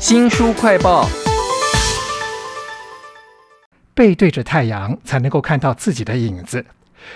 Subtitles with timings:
[0.00, 1.06] 新书快报：
[3.92, 6.64] 背对着太阳，才能够看到自己的影子。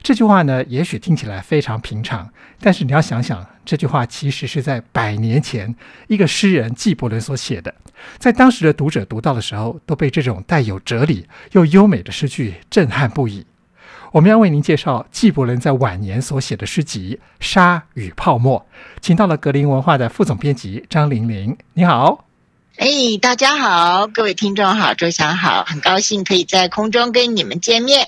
[0.00, 5.74] 这句话呢，也许听起来非常平常，但是你要想想，这句话其实是在百年前
[6.06, 7.74] 一个诗人纪伯伦所写的。
[8.16, 13.44] 在当时的读者读到的时候，都被这种带有哲理又优美的诗句震撼不已。
[14.12, 18.60] 我们要为您介绍纪伯伦在晚年所写的诗集《沙与泡沫》，
[19.00, 21.56] 请到了格林文化的副总编辑张玲玲。
[21.74, 22.24] 你好，
[22.78, 22.88] 哎，
[23.20, 28.06] 大家好，各位听众好，周翔好，很高兴可以在空中跟你们见面。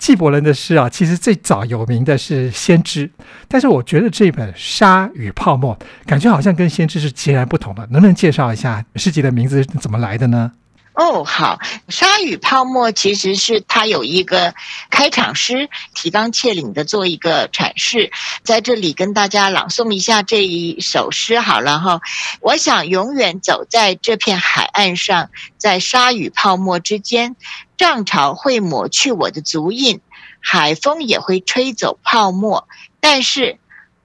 [0.00, 3.06] 纪伯伦的诗啊，其实最早有名的是《先知》，
[3.46, 5.78] 但是我觉得这本《沙与泡沫》
[6.08, 7.86] 感觉好像跟《先知》是截然不同的。
[7.92, 10.50] 能不能介绍一下诗集的名字是怎么来的呢？
[10.92, 11.58] 哦，好，
[11.88, 14.54] 鲨鱼泡沫其实是它有一个
[14.90, 18.10] 开场诗，提纲挈领的做一个阐释，
[18.42, 22.00] 在这里跟大家朗诵一下这一首诗好了哈。
[22.40, 27.36] 我想永远走在这片海岸上，在鲨鱼泡沫之间，
[27.78, 30.00] 涨潮会抹去我的足印，
[30.40, 32.68] 海风也会吹走泡沫，
[33.00, 33.58] 但是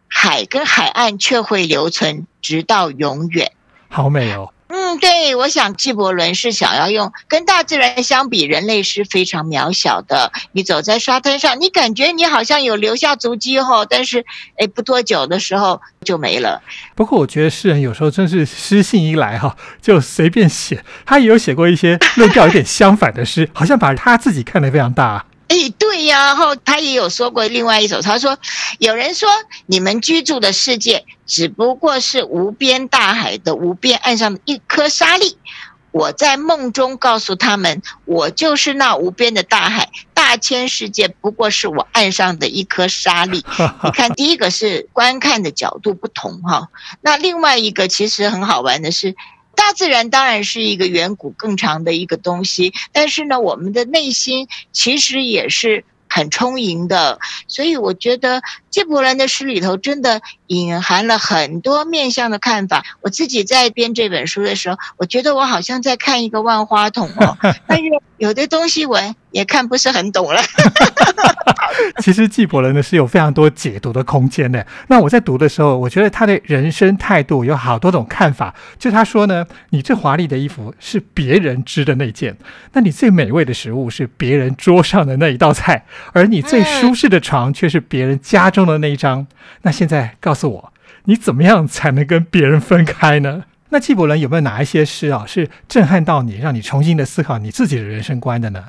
[0.07, 3.51] 海跟海岸却会留存，直到永远。
[3.89, 4.53] 好美哦。
[4.99, 10.31] 对，我想纪伯伦是想要用跟大自然相比，人类是非常渺小的。
[10.51, 14.25] 你走在沙滩上，你感觉你好像有留下足迹哈，但是
[14.57, 16.61] 哎，不多久的时候就没了。
[16.95, 20.83] 不过我觉得诗人有时候真是诗性一来哈，就随便写。
[21.05, 25.25] 他也有写过一些论调有点相反的诗，好像把他自己看得非常大。
[25.47, 28.37] 哎，对呀，然后他也有说过另外一首，他说
[28.79, 29.29] 有人说
[29.67, 35.37] 你们居住的世界只不过是无边大海的无边岸上的一颗沙粒，
[35.91, 43.45] 我在梦中告诉他们，我就是那无边的大海，大千世界不过是我岸上的一颗沙粒。
[43.83, 46.69] 你看，第一个是观看的角度不同哈，
[47.01, 49.15] 那另外一个其实很好玩的是。
[49.55, 62.85] 大自然当然是一个远古更长的一个东西，但是呢，我们的内心其实也是很充盈的，所以我觉得纪伯伦的诗里头真的隐含了很多面向的看法。
[63.01, 67.85] 我自己在编这本书的时候，我觉得我好像在看一个万花筒哦， 但是
[68.17, 68.99] 有的东西我
[69.35, 70.39] 也看不是很懂了。
[71.99, 74.65] 其实纪伯伦呢是有非常多解读的空间的。
[74.87, 78.55] 那我在读的时候，我觉得他的人生态度有好多种看法。
[78.79, 82.37] 就他说呢，你最华丽的衣服是别人织的那件，
[82.71, 89.27] 那你最美味的食物是别人桌上的那一道菜，而你最舒适的床却是别人家中的那一张。
[89.63, 90.73] 那现在告诉我，
[91.03, 93.43] 你怎么样才能跟别人分开呢？
[93.71, 98.63] 那纪伯伦有没有哪一些诗啊，是震撼到你，让你重新的思考你自己的人生观的呢？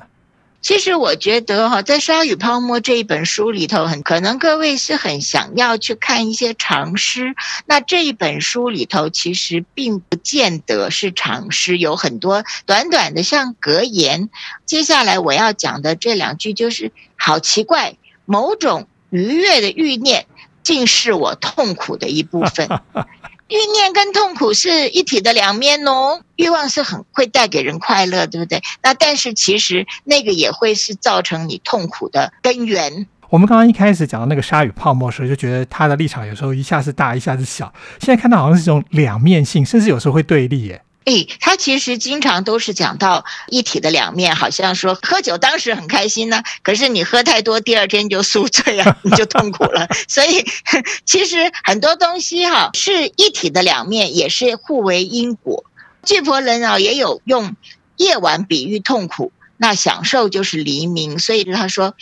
[0.67, 7.35] 其实我觉得哈，在《沙与泡沫》这一本书里头，很可能各位是很想要去看一些长诗。
[7.65, 14.29] 那这一本书里头，其实并不见得是长诗，有很多短短的像格言。
[14.65, 17.95] 接下来我要讲的这两句，就是好奇怪，
[18.25, 20.25] 某种愉悦的欲念，
[20.63, 22.67] 竟是我痛苦的一部分。
[23.49, 28.61] 欲念跟痛苦是一体的两面哦，欲望是很会带给人快乐，对不对？
[28.81, 33.07] 那但是其实那个也会是造成你痛苦的根源。
[33.29, 37.73] 我们刚刚一开始讲到那个鲨鱼泡沫时，就觉得它的立场有时候一下子大，一下子小。
[37.99, 40.81] 现在看到好像是这种两面性，甚至有时候会对立耶。
[41.07, 49.87] 哎，他其实经常都是讲到一体的两面，好像说喝酒当时很开心呢，可是你喝太多，第二天就宿醉啊，你就痛苦了。
[50.09, 50.45] 所以
[51.05, 55.63] 其实很多东西哈是一体的两面，也是互为因果。
[56.03, 57.55] 巨婆人啊也有用
[57.95, 61.19] 夜晚比喻痛苦，那享受就是黎明。
[61.19, 61.95] 所以他说，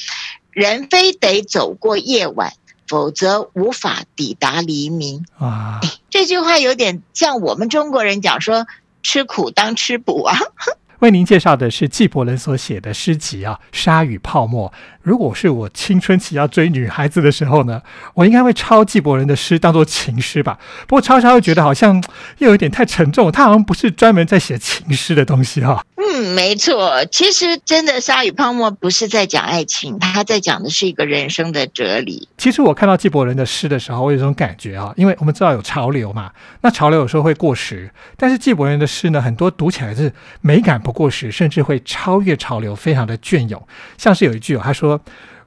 [0.49, 2.53] 人非得走过夜晚，
[2.87, 5.27] 否则无法抵达黎明。
[5.37, 5.79] 啊，
[6.09, 8.65] 这句话有点像我们中国人讲说。
[9.05, 10.35] 吃苦当吃补啊！
[11.05, 14.67] 为您介绍的是纪伯伦所写的诗集啊，《沙与泡沫》。
[15.03, 17.79] 如果是我青春期要追女孩子的时候呢，
[18.15, 20.57] 我应该会抄纪伯伦的诗当做情诗吧。
[20.87, 22.03] 不过抄抄又觉得好像
[22.39, 25.85] 又有点太沉重，他好像不是专门在写情诗的东西哈。
[25.95, 32.27] 嗯，没错，其实真的《沙与泡沫》不是在讲爱情，他在讲的是一个人生的哲理。
[32.35, 36.31] 其实我看到纪伯伦的诗的时候，我有种感觉啊，因为我们知道有潮流嘛，
[36.61, 43.61] 那潮流有时候会过时，但是纪伯伦的诗呢，很多读起来是美感不过时，甚至会超越潮流，非常的隽永。
[43.97, 44.99] 像是有一句哦，他说。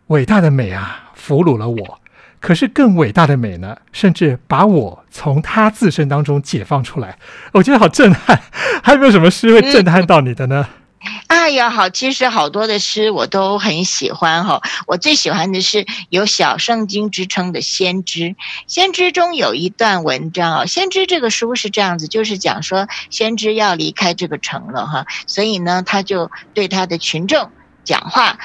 [0.09, 2.00] 伟大的美啊，俘虏了我。
[2.41, 7.19] 可是更伟大的美呢，甚至把我从他自身当中解放出来。
[7.53, 8.41] 我觉得好震撼。
[8.83, 10.67] 还有没有什么诗会震撼到你的呢？
[11.27, 14.61] 哎呀，好，其实好多的诗我都很喜欢哈。
[14.87, 18.21] 我最喜欢的是有小圣经之称的《先知》。
[18.67, 27.51] 《先知》中有一段文章啊，《先知》这个书是这样子，就是讲说先知要离开这个城了哈，所以呢，他就对他的群众
[27.85, 28.39] 讲话：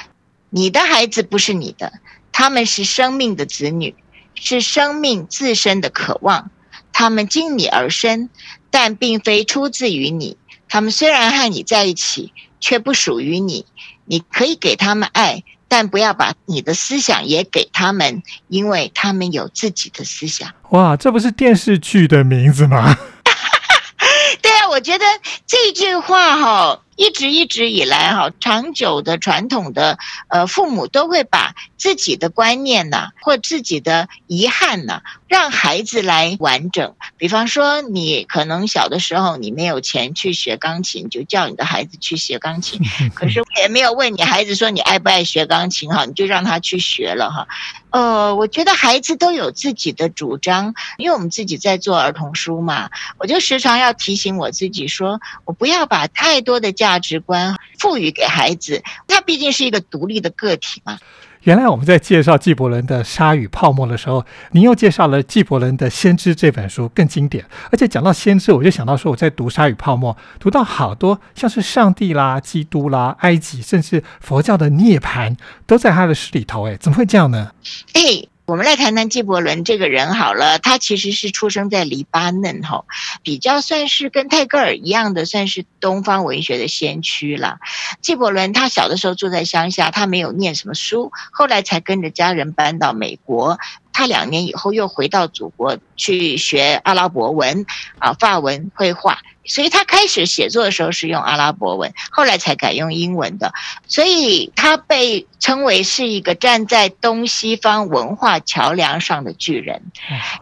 [0.50, 1.92] 你的孩子不是你的，
[2.32, 3.94] 他们是生命的子女，
[4.34, 6.50] 是生命自身的渴望，
[6.92, 8.30] 他们经你而生，
[8.70, 10.36] 但并非出自于你。
[10.68, 12.32] 他们虽然和你在一起，
[12.64, 13.66] 却不属于你。
[14.06, 20.50] 你可以给他们爱，但不要把你的思想也给他们，因为他们有自己的思想。
[20.70, 22.96] 哇，这不是电视剧的名字吗？
[24.40, 25.04] 对啊，我觉得
[25.46, 26.80] 这句话哈。
[26.96, 29.98] 一直一直以来，哈，长久的传统的
[30.28, 36.94] 呃，父母都会把自己的观念呐，或自己的遗憾呐，让孩子来完整。
[37.16, 42.80] 比方说，你可能小的时候你没有钱去学钢琴，就叫你的孩子去学钢琴，
[43.14, 47.46] 可是也没有问你孩子说你爱不爱学钢琴哈，你就让他去学了哈。
[47.90, 60.98] 呃，我觉得孩子都有自己的主张，因为我们自己在做儿童书嘛，我就时常要提醒我自己说，我不要把太多的价值观赋予给孩子，他毕竟是一个独立的个体嘛。
[61.44, 64.22] 原来我们在介绍纪伯伦的《沙与泡沫》的时候，
[64.52, 67.42] 您又介绍了纪伯伦的《先知》这本书更经典。
[67.72, 75.34] 而且讲到先知，我就想到说，我在读《沙与泡沫》，读到好多像是上帝啦、基督啦、埃及，甚至佛教的涅槃，
[75.66, 76.68] 都在他的诗里头。
[76.68, 77.52] 哎，怎么会这样呢？
[77.94, 78.28] 哎。
[78.46, 82.84] 我们来谈谈纪伯伦这个人好了，他其实是出生在黎巴嫩哈，
[83.22, 87.58] 比较算是跟泰戈尔一样的，算是东方文学的先驱了。
[88.02, 93.58] 纪伯伦他小的时候住在乡下，他没有念什么书，后来才跟着家人搬到美国。
[93.94, 97.64] 他两年以后又回到祖国去学阿拉伯文
[97.98, 99.18] 啊，法文绘画。
[99.46, 103.52] 所以他开始写作的时候是用阿拉伯文，后来才改用英文的。
[103.86, 109.82] 所以他被称为是一个站在东西方文化桥梁上的巨人。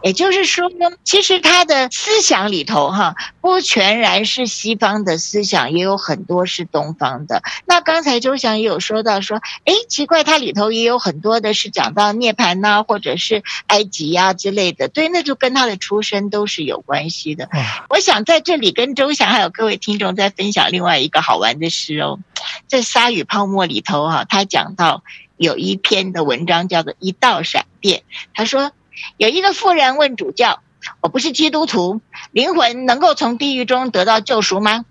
[0.03, 7.43] 也就是说呢，其实他的思想里头哈，不全然是西方的思想，也有很多是东方的。
[7.65, 14.87] 那刚才周翔也有说到说，哎，奇怪，他里头也有很多的是讲到涅槃呐，或者是埃及呀之类的。
[14.87, 17.49] 对，那就跟他的出身都是有关系的。
[17.89, 18.93] 我想在这里跟。
[18.93, 22.19] 周翔还有各位听众再分享另外一个好玩的事哦，
[22.67, 25.03] 在《沙与泡沫》里头哈，他讲到
[25.35, 27.99] 有一篇的文章叫做《一道闪电》，
[28.35, 28.71] 他说
[29.17, 30.61] 有一个妇人问主教
[31.01, 32.01] ：“我不是基督徒，
[32.31, 34.85] 灵魂能够从地狱中得到救赎吗？”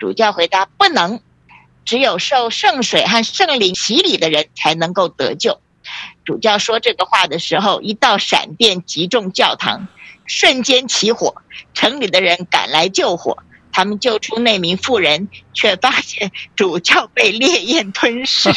[0.00, 1.20] 主教回答：“不能，
[1.84, 5.60] 只有受圣水和圣灵洗礼的人才能够得救。”
[6.26, 9.88] 主教说这个话的时候，一道闪电击中教堂。
[10.26, 11.36] 瞬间起火，
[11.72, 13.38] 城里的人赶来救火。
[13.72, 18.50] 他们救出那名妇人，却发现主教被烈焰吞噬。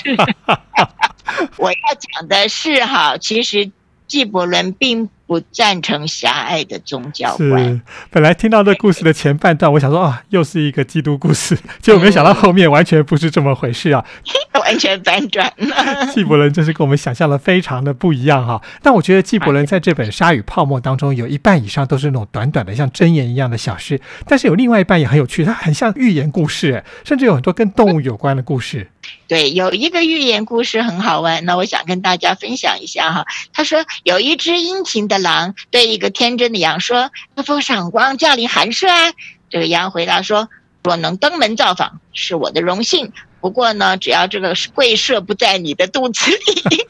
[1.57, 3.71] 我要讲的是哈，其实
[4.07, 5.09] 纪伯伦并。
[5.29, 7.63] 不赞成狭隘的宗教观。
[7.63, 14.03] 是，本来听到这故事的前半段，我想说啊，又是一个基督故事， 结果没想到后面完全不是这么回事啊，
[14.59, 16.07] 完全反转了。
[16.11, 18.59] 纪伯伦真是跟我们想象的非常的不一样哈。
[18.81, 28.87] 但我觉得纪伯伦在这本《沙与泡沫》当中，有一半以上都是那种短短的像箴言一样的小诗，但是有另外一半也很有趣，它很像寓言故事，甚至有很多跟动物有关的故事。
[29.27, 33.25] 对，有一个寓言故事很好玩，那我想跟大家分享一下哈。
[33.53, 39.13] 他说有一只殷勤的狼对一个天真的羊说：“能否赏光驾临寒舍啊？”
[39.49, 40.49] 这个羊回答说
[40.83, 43.11] ：“若能登门造访，是我的荣幸。
[43.41, 46.85] 不过呢，只要这个贵社不在你的肚子里。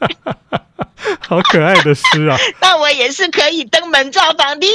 [1.18, 2.36] 好可爱的诗啊！
[2.60, 4.66] 那我也是可以登门造访的，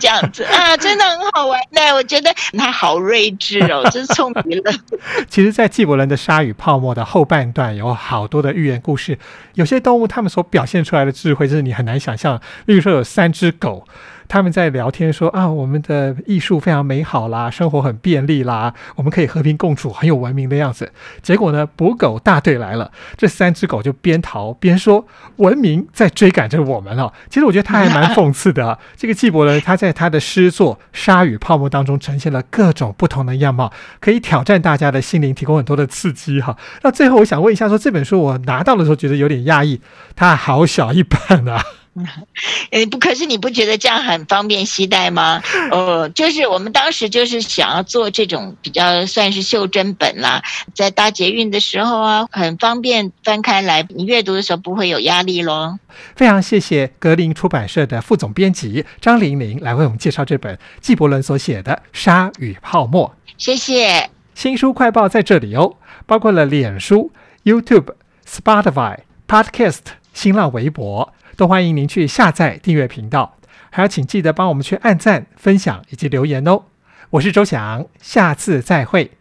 [0.00, 1.60] 这样子啊，真的很好玩。
[1.70, 4.72] 的我觉得他好睿智哦，真聪明了。
[5.30, 9.16] 其实，在纪伯伦的《沙与泡沫》的后半段，有好多的寓言故事，
[9.54, 12.40] 有些动物它们所表现出来的智慧，就是你很难想象。
[12.66, 13.86] 例如说，有三只狗。
[14.28, 20.92] 他们在聊天说啊，我们的艺术非常美好啦，生活很便利啦，我们可以和平共处，很有文明的样子。
[21.22, 25.06] 结果呢，捕狗大队来了，这三只狗就边逃边说
[25.36, 28.78] ：“文明在追赶着我们了。”其实我觉得他还蛮讽刺的。
[28.96, 36.56] 这个纪伯伦他在他的诗作《鲨鱼泡沫》当中呈现了各种不同的样貌，可以挑战大家的心灵，提供很多的刺激哈。
[36.82, 39.80] 那最后我想问一下，说这本书我拿到的时候觉得有点压抑，
[40.14, 41.62] 它好小一本啊。
[42.70, 45.42] 呃，不，可是你不觉得这样很方便携带吗？
[45.72, 50.42] 呃，就是我们当时就是想要做这种比较算是袖珍本啦，
[50.74, 55.78] 在搭捷运的时候啊，很方便翻开来，你阅读的时候不会有压力喽。
[56.14, 63.14] 非常谢谢格林出版社的副总编辑张玲玲来为我们介绍这本纪伯伦所写的《沙与泡沫》。
[63.36, 64.10] 谢谢。
[64.34, 65.74] 新书快报在这里哦，
[66.06, 67.10] 包括了脸书、
[67.44, 67.94] YouTube、
[68.28, 69.80] Spotify、Podcast、
[70.12, 73.36] 新浪微博，都欢迎您去下载订阅频道。
[73.70, 76.64] 还要请记得帮我们去按赞、分享以及留言哦。
[77.10, 79.12] 我是周翔，下次再会。